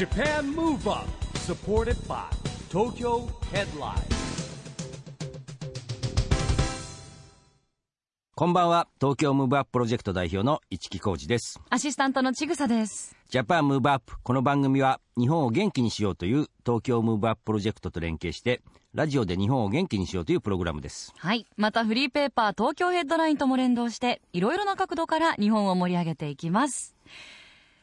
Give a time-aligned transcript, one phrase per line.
[0.00, 2.24] JAPAN MOVE UP SUPPORTED BY
[2.70, 4.02] TOKYO HEADLINE
[8.34, 13.14] こんばんは東京ムーブアッププロジェクト代表の市木浩司ですアシスタントのちぐさです。
[13.28, 18.62] JAPAN MOVE UP この番組は日本を元気にしようという東京ムーブアッププロジェクトと連携して
[18.94, 21.44] ラジオで日本を元気にしようというプログラムですはい。
[21.58, 26.96] またフリーペーパー東京ヘッドラインとも連動して、いろいろな角度から日本を盛り上げていきます。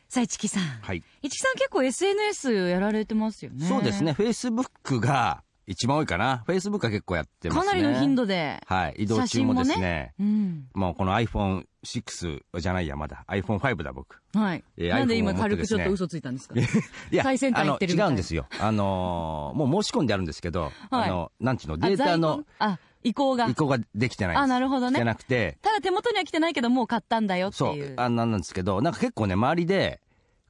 [0.10, 0.64] さあ、市木さん。
[0.64, 3.66] はい、市木さん結構 SNS やられてますよね。
[3.68, 4.14] そうですね。
[4.14, 8.62] フェイスブックが一番多いかなフェイスブックは結構やってますねかなりの頻度で。
[8.66, 10.14] はい移動中もですねね。
[10.20, 10.68] うん。
[10.74, 14.64] もうこの iPhone6 じゃないやまだ iPhone5 だ僕はい。
[14.78, 16.56] えーなんで今軽くちょっと嘘ついたんですか？
[17.12, 23.48] いや最先端行ってるみたいあの違うんですよあのーもう申し込んであるんですけど、はいあのなんちゅうのデあータのあ、移行が。
[23.48, 23.56] 移。
[23.56, 24.44] 行ができてないんです。
[24.44, 24.96] あなるほどね。
[24.98, 25.58] じゃなくて。
[25.62, 27.92] ただ手元には来てないけど、もう買ったんだよってそいう。
[27.92, 27.94] う。
[27.98, 30.02] あなんなんですけどなんか結構ね周りで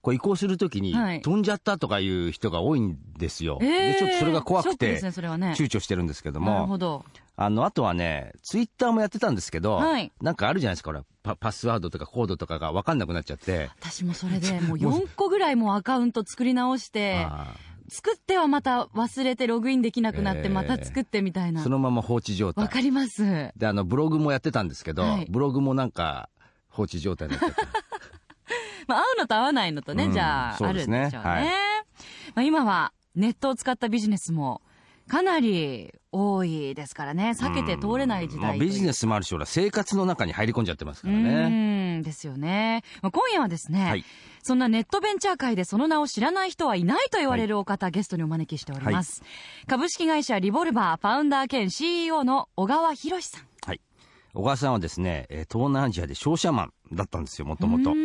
[0.02, 1.22] こう移行するときに、はい。
[1.22, 5.00] 飛んじゃったとかいう人が多いんですよ、えーでちょっとそれが怖くて。
[5.00, 7.06] 躊躇してるんですけどなるほもど。
[7.40, 10.12] あのあとはねツイッターもやってたんですけど、はい。
[10.22, 13.70] なんかあるじゃないですかほらパパスワードとかコードとかが分かんなくなっちゃって。
[13.80, 17.54] 私もそれで もう4個ぐらいもうアカウント作り直して、あ
[17.90, 21.62] 作ってはまた忘れてログインできなくなって、えーまた作ってみたいな。
[21.62, 22.64] ーそのまま放置状態。
[22.64, 23.24] わかります。
[23.56, 25.28] であのブログもやってたんですけど、はい。
[25.30, 26.30] ブログもなんか
[26.70, 27.56] 放置状態になって
[28.88, 31.12] まあ、合うのと合わないのとね、うんじゃあ、あるんでしょうね。
[31.12, 31.46] はい。
[31.46, 31.52] ま
[32.36, 34.62] あ、今はネットを使ったビジネスも
[35.08, 41.12] かなり多いですからね、避けて通れない時まあ、代ビジネススもあるし生活の中に入り込んじゃってますかう。
[41.12, 41.50] らね
[41.98, 42.84] んですよね。
[43.02, 44.06] まあ、今夜はですね、はい。
[44.44, 49.24] そんなネットベンチャー界でその名を知らない人はいないと言われるお方、ゲストにお招きしております。
[49.68, 53.48] 株式会社リボルバーファウンダー兼 CEO の小川博さん。
[53.66, 53.82] はい。
[54.34, 57.96] 小川さんはですねえー東南アジアで商社マンだったんですよもともと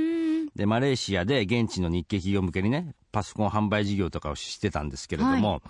[0.57, 5.61] でマレーシアで現地の日系企業向けにねパソコン販売事業とかをしてたんですけれども、は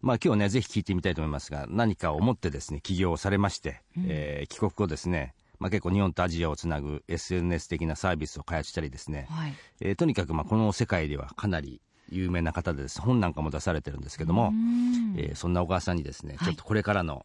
[0.00, 9.54] まあ今日ねぜひ聞いてみたいと思いますが何かを思ってですね起業をされまして、えー帰国後ですねまあ、結構日本とアジアをつなぐ SNS 的なサービスを開発したりですね、はい。
[9.80, 17.24] えーとにかくまあこの世界ではかなり有名な方でです本なんかも出されてるんですけども、うんえーそんな小川さんにですね、はいちょっとこれからの、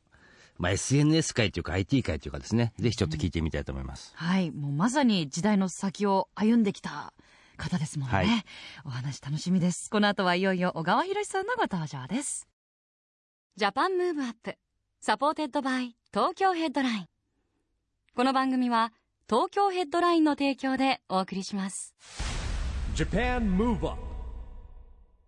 [0.60, 4.52] まあ、SNS 界というか IT 界というかですねぜひちょっと聞いてみたいと思います、はい。
[4.52, 7.14] もうまさに時代の先を歩んできた
[7.58, 8.16] 方ですもんね。
[8.16, 8.28] はい
[8.86, 9.90] お話楽しみです。
[9.90, 12.48] この後はいよいよ小川博さんのご登場です。
[13.56, 17.17] JAPAN MOVE UP。SUPPORTED BY 東京 HEADLINE。
[18.18, 18.94] この番組は
[19.30, 21.94] 東京ヘッドラインの提供でお送りします。
[22.96, 23.92] JAPAN MOVE UP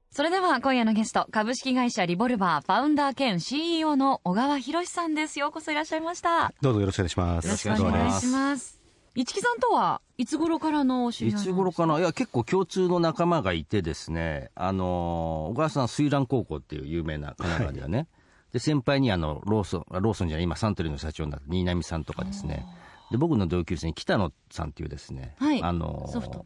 [0.10, 5.38] それでは今夜のゲスト、株式会社リボルバーファウンダー兼 CEO の小川博さんです。
[5.38, 6.52] ようこそいらっしゃいました。
[6.64, 7.46] どうぞよろしくお願いします。
[7.46, 8.82] よろしくお願いしますよろくお願いします。
[9.14, 11.52] 市木さんとはいつ頃からのお知り合いなんですか？
[11.52, 12.00] いつ頃かな？
[12.00, 18.08] いや結構共通の仲間がいてですねあのー小川さん水蘭高校っていう有名な神奈川ではね、
[18.54, 22.66] で先輩にあのローソンあローソンじゃない今サントリーの社長になった新浪さんとかですね
[23.12, 26.46] で僕の同級生に北野さんっていうですね、はいあのーソフトバン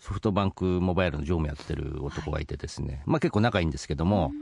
[0.00, 4.32] ソフトバンクモバイルの常務やってる男がいてですね、まあ結構仲いいんですけども、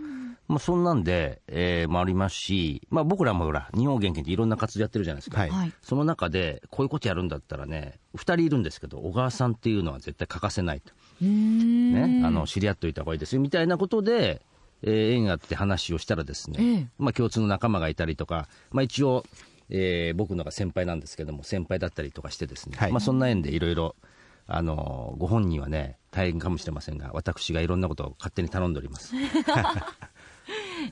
[0.47, 5.41] まあそんなんで、えー、もありますし、まあ僕らもほら、日本元気っていろんな活動やってるじゃないですか。
[5.41, 5.73] はいはい。
[5.83, 10.93] その中で、こういうことやるんだったらね、二人いるんですけど、小川さんっていうのは絶対欠かせないと。
[11.25, 12.23] ね。
[12.25, 14.43] あの、知り合っておいた方がいいですよ、みたいなことで、
[14.83, 19.25] えー縁があって話をしたらですね、ええまあ共通の仲間がいたりとか、まあ一応、
[19.71, 23.97] えー僕のが先輩なんですけども、先輩だったりとかしてですね、はいまあそんな縁でいろいろ、
[24.47, 29.13] あのご本人はね、大変かもしれませんが、私がいろんなことを勝手に頼んでおります。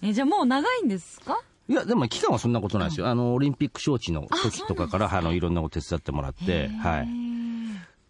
[0.02, 1.40] えじゃあもう長いんですか？
[1.68, 3.08] いや、でも期間はそんなことないですよ。
[3.08, 7.08] あの、オリンピック招致の時とかから、あの、いろんなこと手伝ってもらって、はい。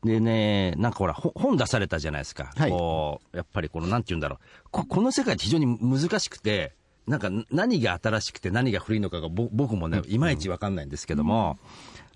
[0.07, 2.53] でね、なんかほら、ほ本出されたじゃないですか。
[2.57, 4.39] はいこう、やっぱりこの、なんて言うんだろう。
[4.71, 6.73] ここの世界って非常に難しくて、
[7.07, 11.59] なんか何が新しくて何が古いのかがぼ僕もね、いまいちわかんないんですけども、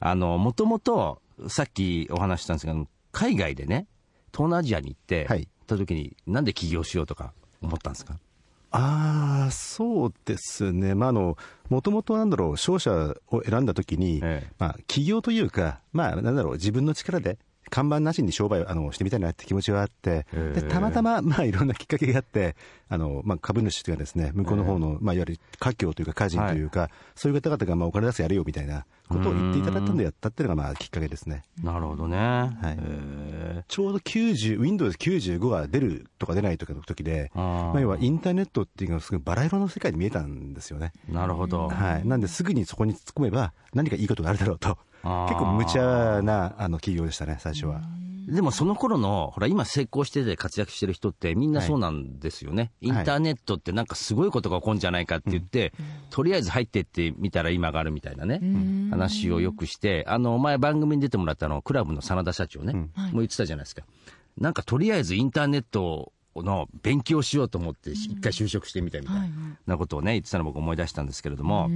[0.00, 3.87] あの、もともと、さっきお話ししたんですけど、海外でね、
[4.32, 7.32] 東南アジアに行って、はい行った時に、なんで起業しようとか
[7.62, 8.19] 思ったんですか？
[8.72, 10.96] ああ、そうですね。
[10.96, 11.36] まあ、あの、
[11.69, 17.38] もともとなんだろう、商社を選んだ時に、ええまあ、企業というか、まあ、なんだろう、自分の力で、
[17.70, 22.56] 看板なしに商売をあのしてみたいなって気持ちがあって、でたまたま、まあ、いろんなきっかけがあって、
[22.92, 31.44] あの、まあ、株主がですね、向こうの方の、まあ、いわゆる家業というか家人というか、そういう方々が、まあ、お金出すやれよみたいなことを言っていただいたんでやったっていうのが、まあ、きっかけですね。
[31.62, 32.16] なるほどね。
[32.19, 40.93] はいへちょうど90、Windows 95が出るとか出ないとかの時で、あーまあ、要はインターネットっていうのがすごいバラ色の世界に見えたんですよね。
[41.08, 41.69] ーなるほど。
[41.69, 42.08] はい。
[42.08, 44.76] なんですぐにそこに突っ込めば何かいいことがあるだろうと。
[45.02, 47.81] 結構無茶なあの企業でしたね、最初は。
[48.31, 52.71] でもその頃の、ほら、今成功してて活躍してる人ってみんなそうなんですよね。
[52.81, 55.73] インターネットってなんかすごいことが起こるんじゃないかって言って、
[56.11, 58.41] とりあえず入ってってみたら今があるみたいなね、
[58.91, 63.82] 話をよくして、あの、前番組に出てもらったあの、クラブの真田社長ね、もう言ってたじゃないですか。
[64.38, 69.31] なんかとりあえずインターネットの勉強しようと思って、一回就職してみたいみたい
[69.67, 71.69] なことをね、言ってたのを僕思い出したんですけれども、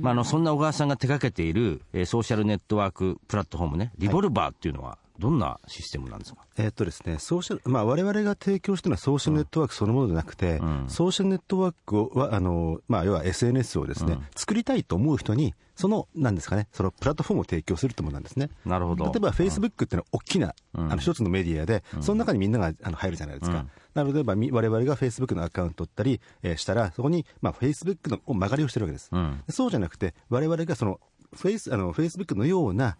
[0.00, 10.58] まあ、あの、そんな小川さんが手掛けている、えーソーシャルネットワークプラットフォームね、リボルバーっていうのは、どんなシステムなんですか、えーっとですね、ソーシャル、まあ、我々が提供してるのはソーシャルネットワークそのものでなくて、
[10.88, 18.50] ソーシャルネットワークをは、あの、まあ、要は SNS をですね、作りたいと思う人に、その、なんですかね、そのプラットフォームを提供するというものなんですね。
[18.66, 19.04] なるほど。
[19.06, 23.66] 例えば、フェイスブックっていうのは大きな、あの、一つのメディアで、その中にみんながあの入るじゃないですか。
[23.94, 29.10] なので、まあ、み我々がフェイスブックのアカウントを取ったり、えーしたら、そこに、まあ、フェイスブックの間借りをしてるわけです。
[29.14, 29.42] ん。
[29.48, 31.00] そうじゃなくて、我々がその、
[31.34, 32.98] フェイス、あの、フェイスブックのような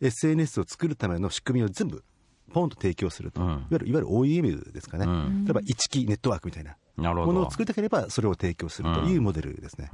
[0.00, 2.02] SNS を作るための仕組みを全部、
[2.52, 5.06] ポンと提供すると、いわゆるいわゆる OEM ですかね、
[5.44, 6.76] 例えば一機ネットワークみたいな。
[6.96, 9.88] ものを作りたければ、それを提供するというモデルですね。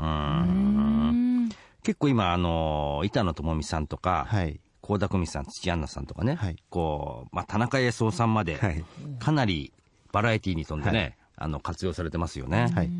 [1.83, 4.61] 結構今、あの、板野友美さんとか、はい。
[4.83, 6.57] 倖田來未さん、土屋アンナさんとかね、はい。
[6.71, 8.85] こう、まあ、田中康夫さんまで、はい。
[9.19, 9.73] かなり
[10.13, 11.17] バラエティーに富んでね、はい。
[11.37, 12.71] あの、活用されてますよね。
[12.75, 12.91] はい。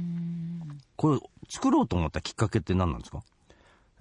[0.97, 3.23] これ、作ろうと思ったきっかけって何なんですか？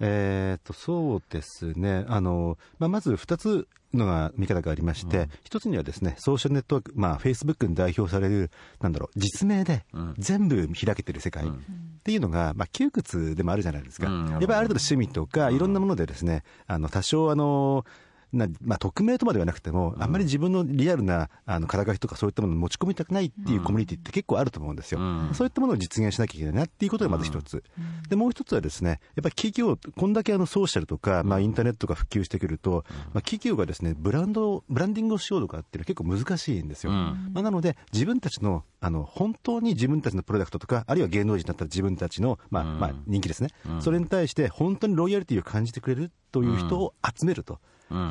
[0.00, 8.50] えー、とそうですね、あのまあ、まず2つのが見方がありまして、一つにはですねソーシャルネットワーク、まあ、フェイスブックに代表される、
[8.80, 9.84] なんだろう、実名で
[10.18, 11.50] 全部開けてる世界っ
[12.04, 14.30] ていうのが、まあ、窮屈でもあるじゃないですか、うん。
[14.30, 17.84] やっぱりある程度趣味とか、いろんなものでですねあの多少あの
[18.36, 25.30] なまあ、匿名とまではなくても、あんまり自分のリアルなあの肩書きとかそういったものを持ち込みたくないっていうコミュニティって結構あると思うんですよ、うん。
[25.32, 27.62] そういったものを実現しなきゃいけないなっていうことがまず一つ、
[28.08, 37.30] でもう一つはですねやっぱり企業、こんだけあのソーシャルとか、まあ、インターネットが普及してくると、まあ、企業がですねブランドブランディングをしようとかっていうのは結構難しいんですよ、うん。
[37.32, 43.48] まあ、なので自分たちのあの本当に自分たちのプロダクトとかあるいは芸能人だったら自分たちの、まあまあ、人気ですね、
[43.80, 47.60] それに対して本当にロイヤリティを感じてくれるという人を集めると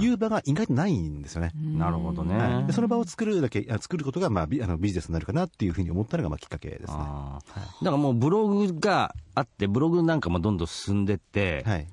[0.01, 1.51] いう場が意外とないんですよね。
[1.53, 2.35] なるほどね。
[2.35, 6.87] はい、でその場を作るだけあ作ることが、まあ、ビあのビジネスになるかなっていうふうに思ったのがまあきっかけですね。
[6.87, 7.41] だか
[7.83, 11.87] らもうブログがあって、ブログなんかもどんどん進んでって、はい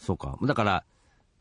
[0.00, 0.38] そうか。
[0.42, 0.84] だから、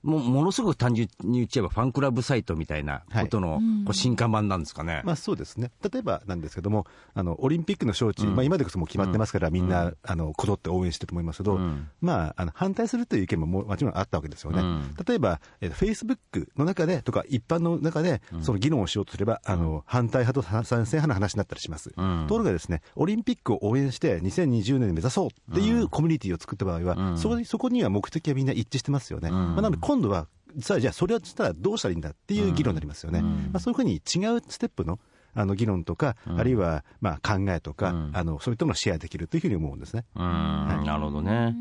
[0.05, 5.01] もうものすごく単純に言っちゃえば、ファンクラブサイトみたいなことの、こう進化版なんですかね。
[5.03, 6.85] まあ、そうですね、例えばなんですけども、
[7.15, 11.89] あのオリンピックの招致、まあ、今でこそもう決まってますから、みんな、あのこぞって応援してると思いますけど、ん。
[12.01, 14.95] まあ、あの反対するという意見もももちろんあったわけですよね、うん。
[15.05, 21.89] 例えば、えェイスブックの中でとか、一般の中で、その議論をしようとすれば、あの反対派と賛成派の話になったりします。
[21.89, 22.25] ん。
[22.27, 29.31] ところがですね、オリンピックを応援して、2020年に目指そうっていうコミュニティを作った場合は、そこそこには目的はみんな一致してますよね。
[29.31, 30.27] まあ、なので今度は
[30.59, 33.21] さあじゃあそれをしたらどうしたらいいんだっていう議論になりますよね。
[33.21, 33.97] まあ、そういうふうに違
[34.35, 34.99] うステップの
[35.33, 40.05] あの議論とか、あるいはまあ考えとか、あのそういったものをシェアできるというふうに思うんですね。
[40.15, 41.55] うん、なるほどね。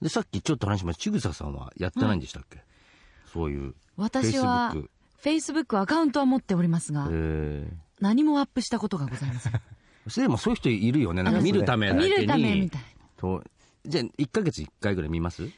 [0.00, 2.62] で、さっきちょっと話しました、ちぐささんはやってないんでしたっけ、
[3.32, 3.74] そういう。
[3.96, 4.74] 私は
[5.22, 7.70] Facebook、Facebook アカウントは持っておりますが、え
[8.00, 9.52] 何もアップしたことがございません。
[9.52, 9.60] ー、
[10.08, 11.22] それでもそういう人いるよね。
[11.22, 12.10] なんか見るためだけに。
[12.10, 12.82] 見るためみたい
[13.18, 13.42] と
[13.86, 15.48] じゃあ、1ヶ月1回ぐらい見ます？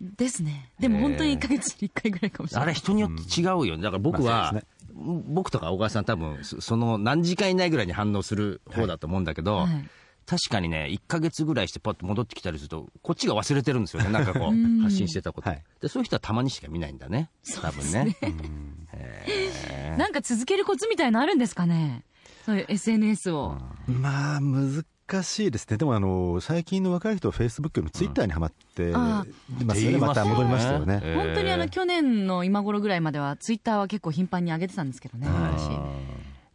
[0.00, 0.70] ですね。
[0.78, 2.64] でも本当に1ヶ月に1回ぐらいかもしれない。
[2.64, 3.82] あれ人によって違うよね。
[3.82, 4.54] だから僕は、
[4.94, 9.88] 僕とか小川さん多分、そその何時間以内ぐらいに反応する方だと思うんだけど、はい
[10.26, 14.10] 確かにね、1ヶ月ぐらいしてパッと戻ってきたりすると、こっちが忘れてるんですよね。
[14.12, 15.86] なんかこう、発信してたこと、はいで。
[15.86, 17.30] そういう人はたまにしか見ないんだね。
[17.62, 18.16] 多分ね。
[19.96, 22.02] なんか続けるコツみたいのあるんですかね？
[22.44, 23.56] そういう SNS を。
[23.86, 24.84] まあ難
[25.22, 25.76] しいですね。
[25.76, 29.24] でもあの最近の若い人はフェイスブックのツイッターにはまってあ
[29.64, 29.98] ますよね。
[29.98, 31.00] また戻りましたよね。
[31.02, 35.68] えー本当にあの去年の今頃ぐらいまではツイッターは結構頻繁に上げてたんですけどね、私。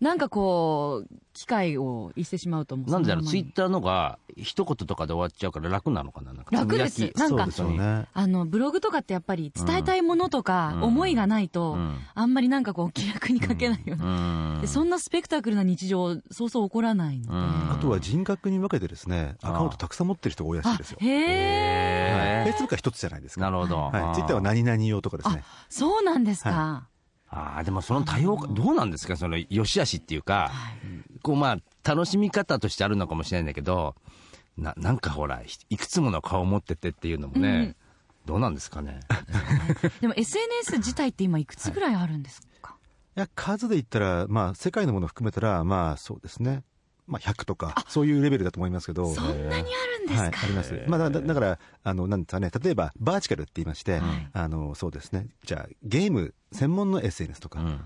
[0.02, 2.90] なんかこう、機会を逸してしまうと思う。
[2.90, 6.34] なんでだろう、ツイッターのが一言とかで終わっちゃうから楽なのかな？
[6.34, 8.08] なんか楽ですなんかそうですよね。
[8.12, 14.58] あの、ブログとかってやっぱり伝えたいものとか、思いがないと、んあんまりなんかこう気楽に書けないよううな。
[14.58, 17.38] んでそんなスペクタクルな日常、そうそう起こらないので。
[17.38, 20.98] んあとは人格に分けてですね、アカウントたくさん持ってる人が多いらしいあですよ。
[21.00, 22.44] へえ。
[22.46, 23.42] フェイスブックは一つじゃないですか。
[23.42, 23.78] なるほど。
[23.78, 25.44] はい、ツイッターは何々用とかですね。
[25.70, 26.88] そうなんですか。
[27.34, 29.16] ああ、でもその多様化、どうなんですか？
[29.16, 30.52] その、良し悪しっていうか、
[31.24, 31.58] こうまあ、
[31.90, 33.96] 楽しみ方としてあるのかもしれないんだけど、
[34.58, 37.76] な、なんかほら、いくつもの顔を持っててっていうのもね、
[38.26, 39.00] どうなんですかね？
[40.02, 42.76] でも SNS 自体って今いくつぐらいあるんですか、
[43.16, 43.20] い。
[43.22, 46.64] や、数で言ったら、まあ、世界のものを含めたら、まあ、そうですね。
[47.12, 49.14] まあ、100とか、そういうレベルだと思いますけど。
[49.14, 50.82] そんなにあるんですか、はい、あります。
[50.88, 54.02] まあ、だだだから、あの、なんですかね、例えば、バーチカルって言いまして、
[54.32, 57.80] あの、そうですね、じゃあ、ゲーム専門の SNS とか、うん。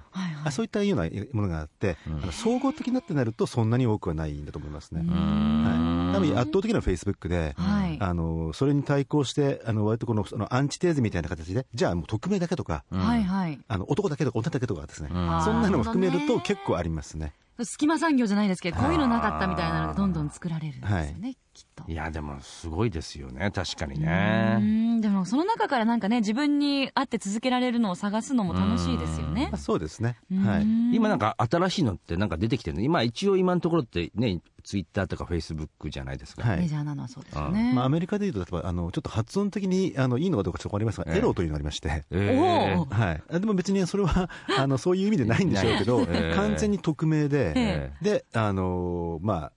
[0.44, 5.01] あそういったようなものがあって、あの総合的なってなるとそんなに多くはないんだと思いますね。
[5.01, 7.98] はい、多分圧倒的なフェイスブックで、はい。
[8.00, 13.60] あのそれに対抗してあの割とこのそのアンチテーゼみたいな形でじゃあもう匿名だけとか、はいはい。
[13.67, 15.12] あの男だけとか女だけとかですね、ん。
[15.12, 15.15] そ
[15.53, 17.34] んなのも含めると結構ありますね。
[17.64, 21.92] 隙間産業じゃないですけどこういうのなかったみたいなのがどんどん作られるんですよね、きっと。
[21.92, 23.50] いやでもすごいですよね。
[23.50, 24.58] 確かにうね
[24.98, 25.02] ん。
[25.02, 29.48] でもその中からなんかね自分に合って続けられるのを探すのも楽しいですよね。
[29.52, 30.18] まあ、そうですね。
[30.30, 30.46] うん。
[30.46, 30.68] はい。
[30.94, 32.84] 今なんか新しいのってなんか出てきてるの？
[32.84, 36.60] 今一応今のところってねツイッターとかフェイスブックじゃないですか、はい。
[36.62, 41.18] メジャーなのはそうですよね、まあ、アメリカでいうと、例えば、あの、ちょっと発音的に、あの、いいのかどうかちょっとわかりますが、ええ。
[41.20, 43.24] エロというのがありまして、えーはい。
[43.30, 46.36] あでも別にそれは、あの、そういう意味でないんでしょうけど、ええ。
[46.36, 47.94] 完全に匿名で、え。
[48.02, 49.52] で、あのーまあ、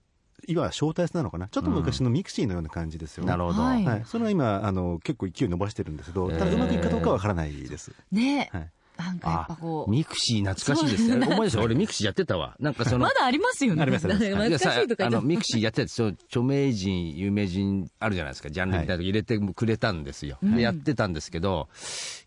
[0.49, 3.29] いわゆる招待制なのかな、ちょっと昔のミクシーのような感じですよね。
[3.29, 7.91] なるほど、はいはい、それは今、あの結構勢い伸ばしてるんですけど、ただええうまくいくかどうかはわからないです。
[8.11, 11.25] ねはいなんかやっぱこうミクシー懐かしいですね。
[11.25, 11.63] 思い出した。
[11.63, 12.57] 俺ミクシーやってたわ。
[12.59, 13.05] なんかその。
[13.07, 18.49] まだありますよねありますあります懐かしいとかあの、言ってミクシーやってたそう著名人、有名人あるじゃないですか。
[18.49, 20.37] ジャンルみたいなとこ入れてくれたんですよ。
[20.43, 21.69] で、やってたんですけど、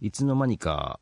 [0.01, 0.99] いつの間にか、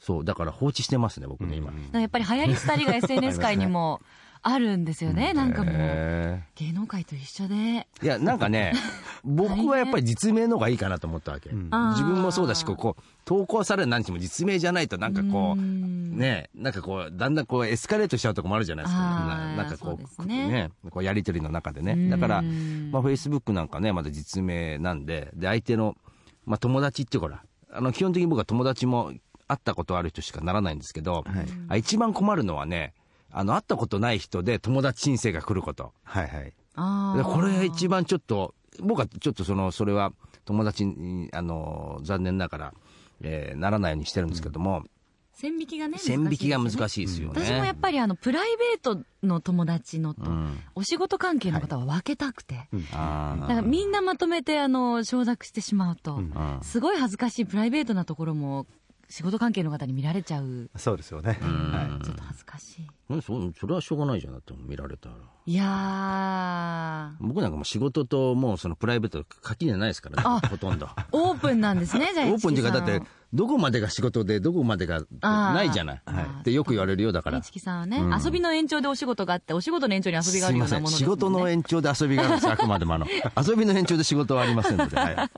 [0.00, 1.72] そう、だから放置してますね、僕ね、今。
[1.92, 4.00] やっぱり流行り廃りが SNS 界にも
[4.48, 5.74] あるんですよね、なんかもう。
[5.74, 7.54] へ芸能界と一緒で。
[7.54, 8.72] ーいや、なんかね、
[9.24, 11.50] 僕はやっぱり実名の方がいいかなと思ったわけ。
[11.50, 11.68] ん。
[11.90, 16.16] 自分もそうだし、こう、こう投稿される何日も実名じゃないと、なんかこう、うん。
[16.16, 19.02] ねなんかこう、だんだんこう、エスカレートしちゃうとこもあるじゃないですか。
[19.02, 20.48] ななんかこそうう、ね。
[20.48, 21.92] ね、こうやりとりの中でね。
[21.92, 22.10] うん。
[22.10, 25.96] だから、まあ、フェイスブックなんかね、まだ実名なんで、で、相手の、
[26.44, 29.12] まあ、友達っていうかほら、あの、基本的に僕は友達も
[29.48, 31.46] 会ったことある人しかならないんですけど、はい。
[31.68, 32.94] あ一番困るのはね、
[33.30, 35.92] あの、会ったことない人で友達申請が来ること。
[36.04, 36.44] はいはい。
[36.44, 37.22] であー。
[37.22, 40.12] これ一番ちょっと、僕はちょっとその、それは
[40.44, 42.74] 友達に、あの、残念ながら、
[43.22, 44.84] えーならないようにしてるんですけども、
[45.32, 47.42] 線引きがね線引きが難いしいですよね。
[47.44, 50.58] 私もやっぱりあのプライベートの友達のと、ん。
[50.74, 56.62] お仕事関係の方は分けたくて、あだからみんなまとめてあの承諾してしまうと、ーうん。
[56.62, 58.66] すごい恥ずかしいプライベートなところも
[59.08, 61.38] 仕事関係の方に見られちゃう、そうですよね。
[61.40, 62.86] はちょっと恥ずかしい。
[63.08, 64.32] うんそそれはしょうがないじゃん。
[64.32, 65.14] だって見られたら。
[65.46, 67.26] いやー。
[67.26, 70.88] 僕なんかもう仕事ともうそのプライベート垣根ないですからあねほとんど。
[71.12, 73.00] オープンなんですね じゃあオープンっていうかだって
[73.32, 76.02] どこまでが仕事でどこまでがないじゃない。
[76.04, 76.24] はい。
[76.40, 77.42] ってよく言われるよだから。
[77.42, 78.22] 市木さんはね、うん。
[78.24, 81.18] 遊びの延長でお仕事があってお仕事の延長に遊びがあるようなものですすいません。
[81.18, 82.94] 仕事の延長で遊びがあるんですあくまでも。
[82.94, 83.06] あ の
[83.46, 85.30] 遊びの延長で仕事はありませんので、はい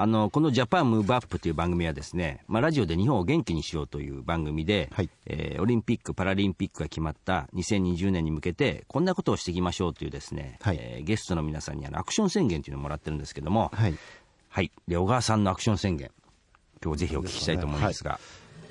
[0.00, 5.10] あのこの「ジャパンムーブアップという番組はですね、まあ、ラジオで日本を元気にしようという番組で、はい。
[5.26, 10.78] えーオリンピック・パラリンピックが決まった2020年に向けてこんなことをしていきましょうというですね、はい。
[10.80, 13.98] えーゲストの皆さんにあのアクション宣言というのをもらってるんですけども、はい。
[14.50, 16.10] はい、で小川さんのアクション宣言
[16.82, 18.20] 今日ぜひお聞きしたいと思うんですが、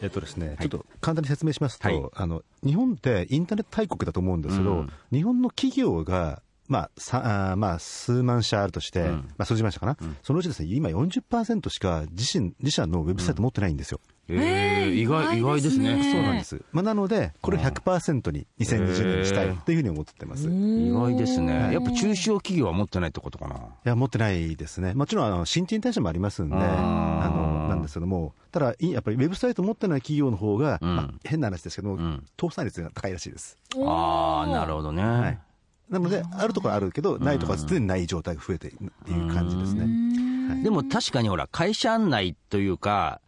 [0.02, 2.10] えっとですね、ちょっと簡単に説明しますと、はい。
[2.16, 4.92] あの日本ってインターネット大国だと思うんですけど、うん。
[5.12, 9.08] 日本の企業が、まあさあーまあ、数万社あるとして、うん。
[9.38, 14.00] まあ、数十万社かな、そのうちですね今40%しか自身自社のウェブサイト持ってないんですよ。
[14.30, 15.96] えー意外意外ですね。
[15.96, 16.12] ね。
[16.12, 20.50] そうなんです、まあ、なので、これを100%に2020年にしたいというふうに思ってます。
[20.50, 21.58] い意外ですね。
[21.58, 21.74] はい。
[21.74, 23.56] やっぱ中小企業は持ってないってことかな。
[23.84, 24.94] や、持ってないですね。
[24.94, 26.60] もちろん、あの、新陳代謝もありますんで、あ
[27.30, 30.96] の、なんですけども、ただ、いやっぱりウェブサイト持ってない企業の方が、うん。
[30.96, 32.26] まあ、変な話ですけども、ん。
[32.40, 33.58] 倒産率が高いらしいです。
[33.78, 35.40] ああなるほどね、はい。
[35.90, 40.64] なので、あるところあるけど、ないところは常にない状態が増えているっていう感じですね。
[40.64, 43.22] でも確かにほら、会社案内というか、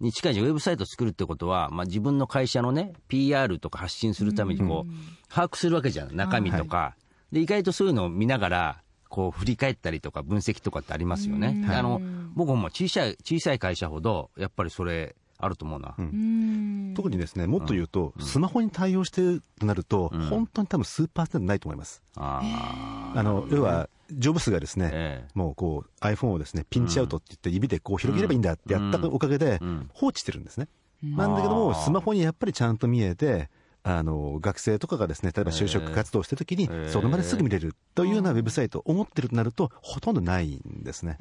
[0.00, 6.96] に近いじゃんウェブサイトを作るってことは、まあ、自分の会社のね、PR とか発信するためにこう、把握するわけじゃん、中身とか。
[7.32, 11.64] で、意外とそういうのを見ながら、こう、振り返ったりとか、分析とかってありますよね。
[11.66, 12.00] であの、
[12.34, 15.94] 僕も小さい、小さい会社ほど、やっぱりそれ、あると思うな。
[15.98, 16.94] うん。
[16.96, 22.02] 特にですね、もっと言うと、スマホに対応してるとなると、本当に多分数パーセントないと思います。
[22.16, 25.30] ああの、要は、ジョブスがですね、ええ。
[25.34, 29.88] もうこう iPhone をですね、ピンチアウトって言って指でこう広げればいいんだってやったおかげでん。
[29.92, 30.68] 放置してるんですね。
[31.02, 33.48] なんだけども、スマホにやっぱりちゃんと見えて、
[33.82, 41.16] あの、学生とかがですね、例えば就職活動してるときにえ、その場ですぐ見れるというようなウェブサイトを思ってるとなると、ほとんどないんですね。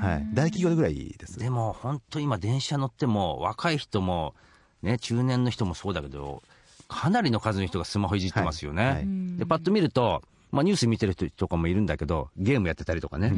[0.00, 0.28] はい。
[0.34, 1.38] 大企業ぐらいです。
[1.38, 4.34] でも本当今電車乗っても若い人も
[4.82, 6.42] ね中年の人もそうだけど
[6.88, 8.94] かなりの数の人がスマホいじってますよね、はい。
[8.94, 9.06] はい。
[9.38, 13.32] でパッと見ると、まあ、ニュース見てる人とかもいるんだけどゲームやってたりとかね、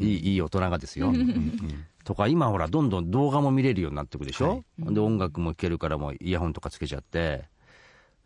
[0.00, 1.12] いいいい大人がですよ、
[2.04, 7.44] とか今ほらどんどん動画も見れるようになってくでしょ、で音楽も聴けるからもうイヤホンとかつけちゃって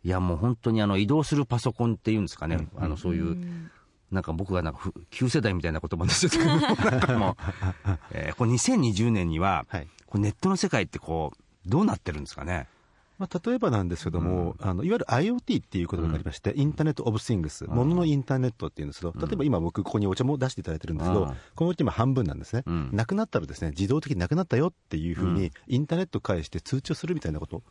[0.03, 3.37] いやもう本当にあの移動するパソコンっていうんですかね、あのそういう、
[4.11, 7.37] なんか僕がなんかふ旧世代みたいな言葉ですけどなんかも
[7.85, 9.87] う、えーこれ2020年には、はい。
[10.05, 12.67] こうネットの世界ってこうどうなってるんですかね。
[13.17, 21.35] まあ、例えばなんですけども、あのいわゆる IoT っていうことがありまして、インターネット・オブ・シングス、もののインターネットっていうんですけど、例えば今、僕、ここにお茶も出していただいてるんですけど、うん。
[21.53, 22.89] このうち今、半分なんですね、うん。
[22.91, 27.61] なくなったらですね自動的になくなったよっていうふうに、インターネットを介して通知をするみたいなこと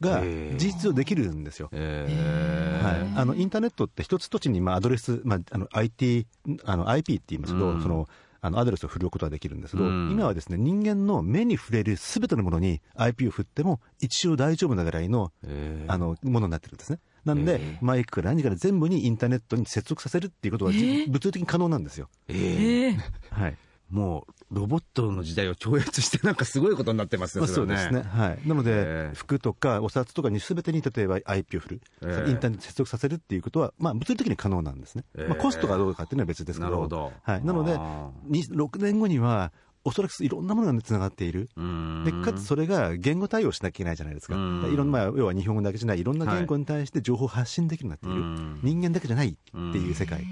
[0.00, 0.22] が
[0.56, 1.68] 実上できるんですよ。
[1.72, 6.26] えはい、あのインターネットって一つ土地にまあアドレス、まあ、あの IT
[6.64, 7.82] あの IP って言いますけど、うん。
[7.82, 8.08] その
[8.42, 10.10] あのアドレスを振ることができるんですけど、うん。
[10.12, 17.00] 今はですね人間の目に触れるすべてのものに IP を振っても一応大丈夫なぐらいのえあのものになってるんですね。
[17.24, 22.08] なんで、えマイクから何から全部にインターネットに接続させるっていうことは、じ物理的に可能なんですよ。
[22.28, 22.98] えええ
[23.30, 23.58] はい。
[23.90, 27.46] もうロボットの時代を超越してなんかすごいことになってますね。
[27.46, 28.02] まあ、そうですね。。
[28.02, 28.48] はい。
[28.48, 35.04] なので、ええ服とかお札とかに全てに例えば IP を振る、ええインターネットに接続させるっていうことは、まあ、物理的に可能なんですね。
[35.16, 36.70] ええまあ、コストがどうかっていうのは別ですけど。
[36.70, 37.44] なるほどはい。
[37.44, 41.48] なのであ、に6年後には、おそらくいろんなものがつながっている。
[41.56, 49.32] うんでかつそれが言語対応しなきゃいけないじゃないですか、うんいろんな、まあ、要は日本語だけじゃない、いろんな言語に対して情報を発信できるようになっている、うん人間だけじゃないっ
[49.72, 50.24] ていう世界、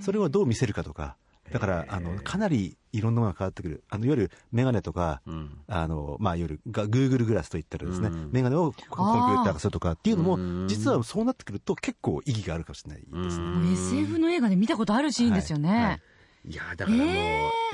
[0.00, 1.16] それをどう見せるかとか、
[1.52, 5.58] だからあのかなりいろんなものが変わってくる、あのいわゆるメガネとか、うん。
[5.68, 8.30] あのまあ、いわゆるが Google グラスといったらですね、うん。
[8.32, 10.62] メガネをコンピューター化するとかっていうのうん。
[10.62, 13.44] も、実はそうなってくると、結構意義があるかもしれないですね。
[13.44, 13.72] うん。
[13.72, 15.70] SF の映画で見たことあるシーンですよね。
[15.70, 15.82] はい。
[15.82, 16.00] はい
[16.42, 17.06] いやだからもう、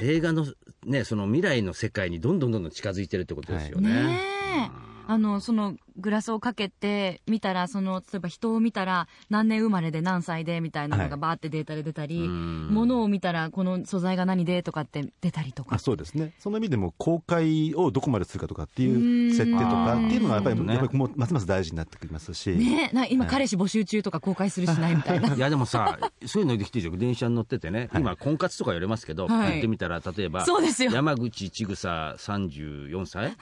[0.03, 0.45] 映画の
[0.85, 3.91] ねその未来の世界にどんどんどんどん近づいてるってことですよね。
[3.91, 4.21] ね
[4.69, 4.71] え。
[5.07, 11.11] あの、そのグラスをかけて見たら、その、例えば人を見たら何年生まれで何歳でみたいなのはい。
[11.11, 12.69] がバーってデータで出たり、うん。
[12.71, 15.77] 物を見たらこの素材が何でとかって出たりとか。
[15.77, 15.79] あ。
[15.79, 20.69] そうですね、その意味でも公開をどこまでするかとかっていう設定とかっていうのがやっぱりうん。
[20.69, 23.33] やっぱりもうますます大事になってきますし、ねえ、な今はい。
[23.33, 25.35] 彼氏募集中とか公開するしないみたいな。
[25.35, 29.51] いやでもさ、 そういうのできてるじゃん、電車に乗っててね、今、婚活とか言われますけど、はい。
[29.51, 30.93] 言ってみたら、例えば、そうですよ。
[30.93, 33.37] 山口千草34歳、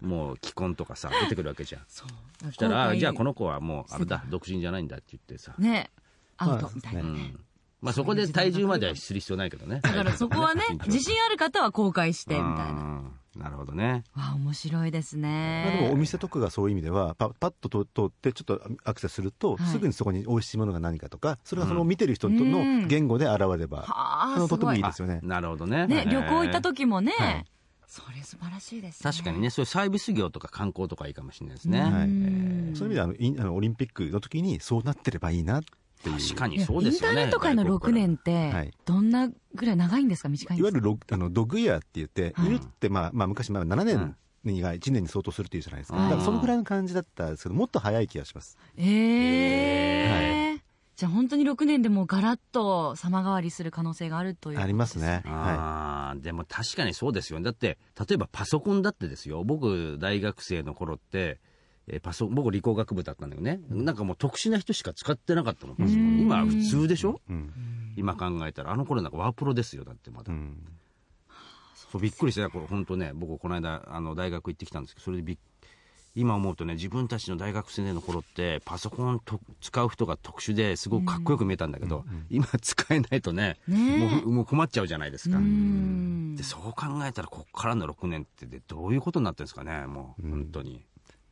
[0.00, 1.83] もう既婚とかさ、出てくるわけじゃん。
[1.88, 2.08] そう。
[2.46, 6.02] そしたら、じゃあこの子はもう、あれだ、独身じゃないんだって言ってさ、ねえ、
[6.36, 7.00] アウトまあみたいな。
[7.00, 7.40] うん
[7.80, 9.80] まあ、そこで体重まではする必要ないけどね。
[9.82, 12.70] だからそこはね、 自信ある方は公開してみたいな。
[12.70, 14.04] うんなるほどね。
[14.14, 15.78] わあ、面白いですまあね。
[15.80, 25.18] でもお店とかがそういう意味ではパパッと通通ってちょっとアクセスすると、はいすぐにそこに美味しいものが何かとかそれがその見てる人の言語で現れれば、はああのとてもいいですよね。
[25.22, 25.88] なるほどね。
[25.88, 27.44] ね、えー旅行行った時もね、はい
[27.86, 29.12] それ素晴らしいですね。
[29.12, 31.80] 確かにね、そういうサービス業とか観光とかいいかもしれないですね。
[31.80, 35.62] はそういう意味ではあのあのオリンピックの時にそうなってればいいなっ
[36.02, 36.18] ていう。
[36.20, 37.22] 確かにそうですよね。
[37.22, 40.28] インターネット界の6年ってはい、どんなぐらい長いんですか？
[40.28, 40.78] 短いんいですか？
[40.78, 42.46] わゆるロあのドッグイヤーって言って、はい。
[42.48, 48.58] 犬って、まあまあ、昔、まあ、7年にが1年に相当するっていうじゃないですか、うんだからそのぐらいの感じだったんですけど、もっと早い気がします。
[48.76, 50.43] ええ
[50.96, 55.22] じゃあ本当に6年でもうガラッと様変わりする可能性があるというありますね。
[55.24, 57.44] はああ、でも確かにそうですよね。
[57.44, 57.78] だって、
[58.08, 59.42] 例えばパソコンだってですよ。
[59.44, 61.40] 僕、大学生の頃って、
[61.88, 66.20] えーパソ僕理工学部だったんだけどね、なんかもう特殊な人しか使ってなかったの、パソコン。
[66.20, 67.20] 今は普通でしょ？
[67.28, 67.32] い。
[67.32, 67.52] うん。
[67.96, 70.32] 今考えたら、あの頃なんかワープロですよ、だってまだ。
[70.32, 70.56] うん。
[71.92, 75.38] そうびっくりしたこれ本当ね、僕この間、あの、大学行ってきたんですけど、それでびっ
[76.16, 85.38] 今思うとね、自分たちの大学生の頃って、パソコンと使う人が特殊ですごくかっこよく見えたんだけど、今使えないとね、ねえもうもう困っちゃうじゃないですか。
[85.38, 90.84] うんでそう考えたら、ここからの6年ってでどういうことになってるんですかね、もう、本当に。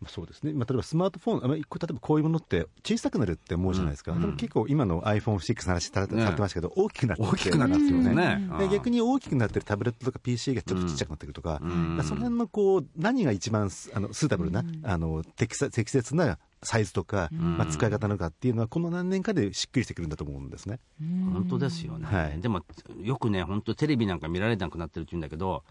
[0.03, 8.49] まあそうですね、まあ、例えばスマートフォン、あ例えばこういうものって小さくなるって思うじゃないですか、うんでも結構今の iPhone6 の話されててましたけど、大きくなって大きくなってますよね。
[8.59, 12.01] で逆に大きくなってるタブレットとか PC がちょっとちっちゃくなってくるとか、うん。
[12.05, 20.79] その辺のこう何が一番スあのスータブルな、あの適切適切なサイズとか、まあ、使い方なのかっていうのは、この何年かでしっくりしてくるんだと思うんですね。
[21.33, 22.41] 本当ですよね、はい。
[22.41, 22.63] でも
[23.03, 25.65] よくね、本当、テレビなんか見られなくなってるって言うんだけど、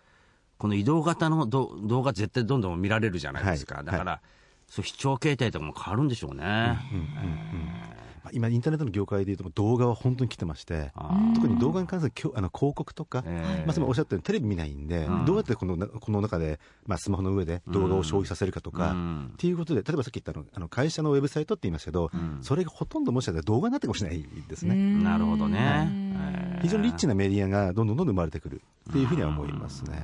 [0.62, 4.22] この移動型のど動画、絶対どんどん見られるじゃないですか、はいだから、
[4.68, 6.44] そう視聴形態とかも変わるんでしょうね。
[8.24, 10.92] まあ今、インターネットの業界でいうと、動画は本当に来てまして、
[11.34, 13.66] 特に動画に関するきょあの広告とか、ええ。
[13.66, 15.26] まあ、おっしゃったようにテレビ見ないんで、うん。
[15.26, 19.32] どうやってこのなこの中で、まあ、スマホの上で動画を消費させるかとか、うん。
[19.34, 22.38] っていうことで、例えばさっき言ったのあの会社のウェブサイトって言いましたけど、ん。
[22.44, 24.76] それがほとんどもしかしたら動画になってるかもしれないですね。
[24.76, 25.90] なるほどね。
[26.16, 30.04] えー非常にリッチなメディアがどんどんどんどん生まれてくるっていうふうには思いますね。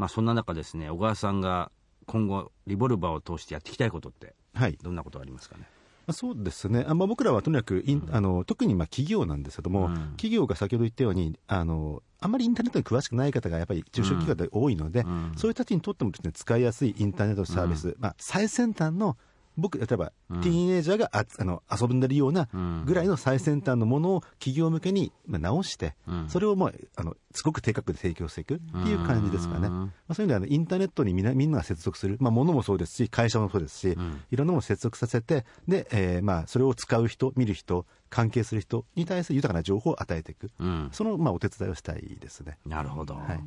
[0.00, 1.70] まあ、そんな中ですね、小川さんが
[2.06, 4.78] 今後、リボルバーを通してやっていきたいことって、はい。
[4.82, 5.64] どんなことありますかね？
[6.06, 9.94] まあ、そうですね、あまあ、僕らはとにかくイン、あの特にまあ企業なんですけども、うん。
[10.12, 19.18] 企業が先ほど言ったようにあの、あまりインターネットに詳しくない方がやっぱり中小企業で多いので、うんそういう人たちにとってもです、ね、使いやすいインターネットのサービス、まあ、最先端の
[19.60, 22.48] 僕、例えば、ティーンエイジャーがああの遊んでるような
[22.84, 25.94] ぐらいの最先端のものを企業向けにまあ直して、
[26.28, 29.68] それをもうあのすごく低価格で提供していくっていう感じですかね。
[29.68, 33.96] まあ、そういう意味ではインターネットにみんなみんなが接続する、まあ、物もそうですし、会社もそうですし、
[34.30, 40.88] いろんなものを接続させて、で、えーまあ、それを使う人、見る人、関係する人に対する豊かな情報を与えていく、ん。
[40.92, 42.58] その、まあ、お手伝いをしたいですね。
[42.66, 43.14] なるほど。
[43.14, 43.40] はい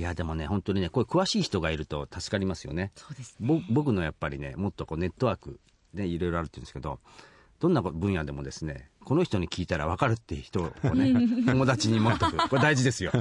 [0.00, 2.90] いや、でもね、本当にね、これ詳しい人がいると助かりますよね。
[2.96, 5.60] そうですぼ僕のやっぱりね、もっとこうネットワーク、
[5.92, 7.00] ね、いろいろあるって言うんですけど、
[7.58, 12.48] どんな分野でもですね、この人に聞いたら分かるっていう人をね、友達に持っとく。
[12.48, 13.12] これ大事ですよ。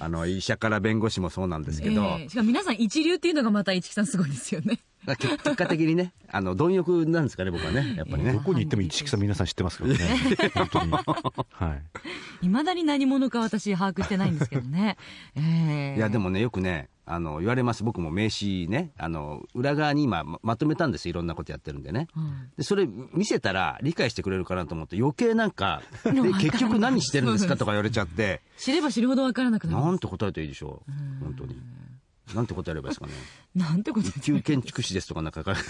[0.00, 4.80] あの、医者から弁護士もそうなんですけど、ええしかも皆さん一流っていうのがまた市木さんすごいですよね。
[5.14, 8.40] 結結果的にね、あの、貪欲なんですかね、僕はね、やっぱりねど。
[8.40, 9.98] こに行っても一木さん皆さん知ってますからね。
[10.54, 10.92] 本当に。
[10.92, 11.74] は
[12.42, 12.46] い。
[12.46, 14.96] いまだに何者か私把握してないんですけどね。
[15.36, 17.84] ええいや、でもね、よくね、あの、言われます。
[17.84, 21.10] 僕も名刺ね、あの、裏側に今ままとめたんですよ。
[21.10, 22.08] いろんなことやってるんでね。
[22.56, 29.84] で、それ見せたら理解してくれるかなと思って、余計なんか、 で結局何してるんですかとか言われちゃって、知れば知るほどわからなくなる。
[29.84, 31.24] なんて答えていいでしょう。
[31.24, 31.56] 本当に。
[32.34, 33.12] なんて答えればいいですかね。
[33.54, 35.60] なんてこと一級建築士ですとかなんか書いて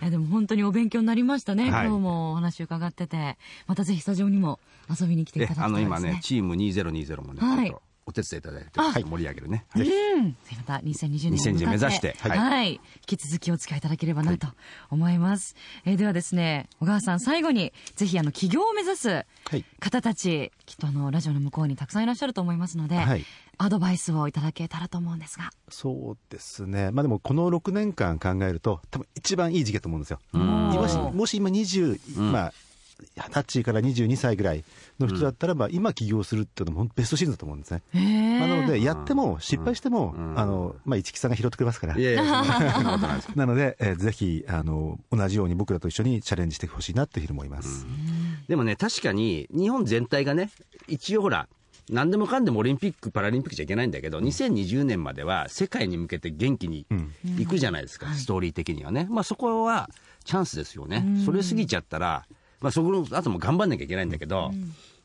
[0.00, 1.86] いやでも本当にお勉強になりましたね、はい。
[1.86, 3.38] 今日もお話伺ってて。
[3.66, 5.86] またぜひスタジオにも遊びに来ていえただきたいですね。
[5.86, 7.74] あの今ね、チーム2020もね、はい
[8.08, 9.66] お手伝いいただいて、はい、盛り上げるね。
[9.74, 12.74] うん、また2020年に向かって2020目指しては、はい。
[12.74, 14.46] い引き続きお付き合いいただければなと
[14.90, 19.24] 思います、えーではですね小川さん最後にぜひあの起業を目指すは
[19.56, 19.64] い。
[19.80, 23.24] 方たちきっとあのラジオの向こうにたくさんいらっしゃると思いますので、はい。
[23.58, 25.50] アドバイスをいただけたらと思うんですが。
[25.68, 26.90] そうですね。
[26.90, 30.20] まあでもこの6年間考えると、多分一番いい時期だと思うんですよ。
[30.34, 30.40] ん。
[30.40, 32.52] もし、もし今20、まあ、
[33.16, 34.64] 20歳から22歳ぐらい
[34.98, 37.82] の人だったらば、今起業するっていうのも本当ベストシーズンだと思うんですね。
[38.40, 41.98] まあ、なので、やっても失敗しても、あの、まあ、市木さんが拾ってくれますから。
[41.98, 42.02] い。
[42.02, 42.22] やいや、
[43.34, 47.86] なので、えーぜひ、あの、同じように僕らと一緒にチャレンジしてほしいなというふうに思います。
[48.48, 50.50] でもね、確かに日本全体がね、
[50.88, 51.48] 一応ほら、
[51.88, 56.84] 何でもかんでもオリンピック・パラリンピックじゃいけないんだけど、2020年までは世界に向けて元気に
[57.38, 59.06] 行くじゃないですか、ストーリー的にはね。
[59.10, 59.88] まあそこは
[60.24, 61.04] チャンスですよね。
[61.24, 62.26] それ過ぎちゃったら、
[62.60, 64.52] まあそこの後も頑張んなきゃいけないんだけど、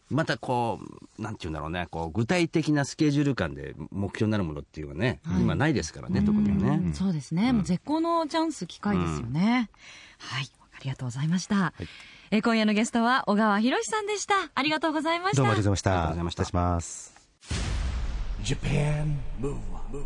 [0.10, 0.80] またこ
[1.18, 6.94] う、なんていうんだろうね、こう具体的なスケジュール感で目標になるものっていうのはね、今ないですからね、特にはね。
[6.94, 9.70] そうですね、もう絶好のチャンス機会ですよね、
[10.18, 10.50] はい。
[10.74, 11.74] ありがとうございました、
[12.32, 14.36] えー今夜のゲストは小川博さんでした。
[14.56, 15.38] ありがとうございました。
[15.38, 15.92] どうもありがとうございました。
[15.92, 17.14] ありがとうございました失礼します。
[18.44, 20.06] Japan Move Up,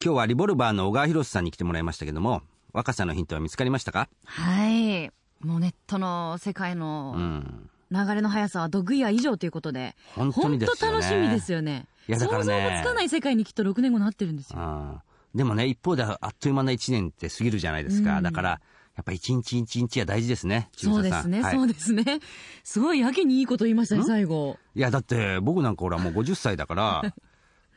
[0.00, 4.08] 今日はリボルバーの小川博さんに来てもらいましたけども、若さのヒントは見つかりましたか？
[4.26, 5.10] はい。
[5.40, 7.68] もうネットの世界うのん。
[7.90, 10.92] 流れの速さはドッグイヤー以上ということで本当にですよね。
[10.92, 11.86] 本当楽しみですよね。
[12.08, 12.52] いやだからね。
[12.52, 14.60] 想像もつかない世界にきっと6年後なってるんですよ。
[14.60, 14.98] うん
[15.34, 18.22] でもね、一方であっという間な1年って過ぎるじゃないですか。
[18.22, 18.48] だから、
[18.96, 20.70] やっぱ一日一日は大事ですね。
[20.74, 21.54] そうですね、はい。
[21.56, 22.20] そうですね。
[22.64, 24.58] すごいやけにいいこと言いましたね最後。
[24.74, 27.14] いや、だって僕なんかほらもう50歳だから、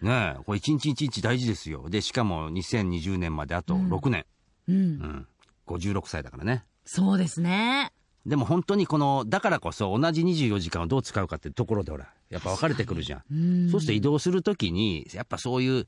[0.02, 1.90] ねえ、これ一日一日大事ですよ。
[1.90, 4.26] で、しかも2020年まであと6年。
[4.68, 5.28] うん、うん。
[5.68, 6.64] 56歳だからね。
[6.86, 7.94] そうですね
[8.26, 13.70] でも本当にこの、だからこそ同じ24時間をどう使うかってところでほら、やっぱ分かれてくるじゃん。
[13.72, 15.88] そうすると移動するときに、やっぱそういう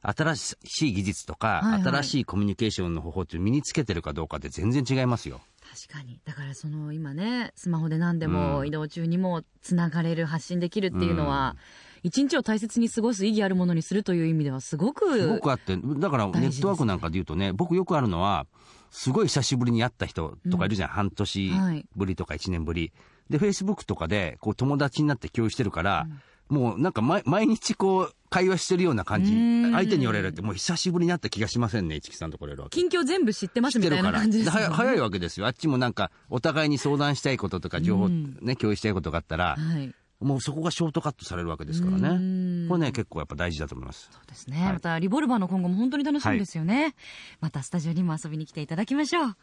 [0.00, 5.40] 新しい技術とか、はいはい新しいコミュニケーションの方法って身につけてるかどうかって全然違いますよ。
[5.88, 11.56] 確かにだからその今ねスマホで何でも移動中にもつながれる発信できるっていうのは、
[12.04, 18.46] 一日を大切に過ごす意義あるものにするという意味ではすごくすごくあって、だからネットワークなんかで言うとね、僕よくあるのは、
[18.90, 22.92] すごい久しぶりに会った人とかいるじゃん、半年はいぶりとか1年ぶり。
[23.30, 26.06] で、フェイスブックとかでこう友達になって共有してるから、
[26.48, 29.72] もうなんか毎毎日こう会話してるような感じうん。
[29.72, 32.54] 相手に言われるって、もう久しぶりに会った気がしませんね、市木さんとこれ。
[32.68, 34.12] 近況全部知ってますみたいな。
[34.12, 35.46] 感じですよね早いわけですよ。
[35.46, 42.68] あっちもなんか、お互いに相談したいこととか、情報ね、共有したいことがあったら、はいもうそこがショートカットされるわけですからね。
[42.68, 44.08] これね、結構やっぱ大事だと思います。
[44.12, 46.94] そうですね、またリボルバーの今後も本当に楽しみですよね、
[47.40, 49.36] またスタジオにも遊びに来ていただきましょう。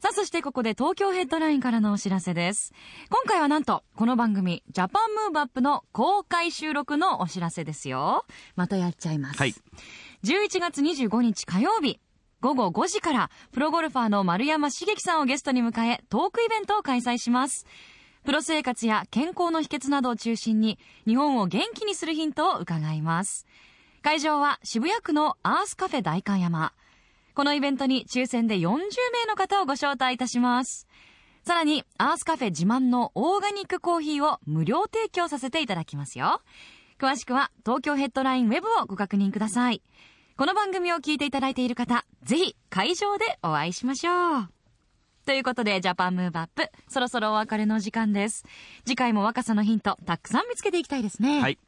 [0.00, 2.72] さあそしてここで東京ヘッドラインからのお知らせです。
[3.08, 8.26] 今回はなんとこの番組ジャパンムーブアップの公開収録のお知らせですよ。
[8.56, 9.54] またやっちゃいます、はい。
[10.24, 12.00] 11月25日火曜日
[12.40, 17.64] 午後5時からプロゴルファーの丸山茂樹さんをゲストに迎えトークイベントを開催します
[18.24, 23.46] プロ生活や健康の秘訣などを中心に日本を元気にするヒントを伺います
[24.02, 26.72] 会場は渋谷区のアースカフェ代官山
[27.34, 30.86] このイベントに抽選で40名の方をご招待いたします
[31.44, 36.40] さらにアースカフェ自慢のオーガニックコーヒーを無料提供させていただきますよ
[37.02, 39.82] 詳しくは東京ヘッドラインウェブをご確認ください。
[40.36, 44.61] この番組を聞いていただいている方、ぜひ会場でお会いしましょう。
[45.24, 48.44] ということで、 JAPAN MOVE UP、そろそろお別れの時間です。
[48.84, 51.40] 次回も若さのヒント、たくさん見つけていきたいですね。
[51.40, 51.58] はい。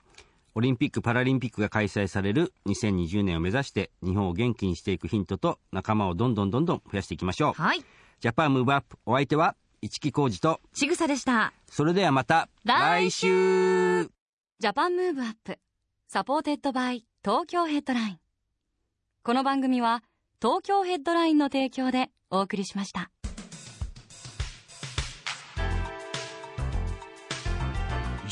[0.57, 7.53] オリンピック・パラリンピックが開催される2020年を目指して日本を元気にしていくヒントと仲間をどんどんどんどん増やしていきましょう。
[7.61, 7.85] はい。
[8.21, 11.53] JAPAN MOVE UP お相手は市木浩二とちぐさでした。
[11.69, 18.19] それではまた来週 JAPAN MOVE UP、SUPPORTED BY 東京 HEADLINE。
[19.25, 20.05] この番組は
[20.41, 23.11] 東京ヘッドラインの提供でお送りしました。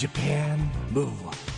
[0.03, 0.59] Japan.
[0.91, 1.52] Move Up